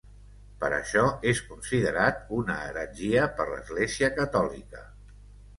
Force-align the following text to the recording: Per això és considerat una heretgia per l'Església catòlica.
Per 0.61 0.69
això 0.77 1.03
és 1.31 1.41
considerat 1.49 2.33
una 2.39 2.55
heretgia 2.71 3.29
per 3.41 3.47
l'Església 3.53 4.11
catòlica. 4.19 4.83